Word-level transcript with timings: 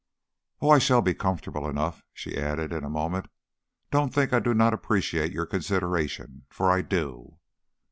"Oh, 0.61 0.71
I 0.71 0.79
shall 0.79 1.03
be 1.03 1.13
comfortable 1.13 1.69
enough." 1.69 2.01
She 2.11 2.35
added 2.35 2.73
in 2.73 2.83
a 2.83 2.89
moment, 2.89 3.27
"Don't 3.91 4.11
think 4.11 4.33
I 4.33 4.39
do 4.39 4.55
not 4.55 4.73
appreciate 4.73 5.31
your 5.31 5.45
consideration, 5.45 6.47
for 6.49 6.71
I 6.71 6.81
do." 6.81 7.37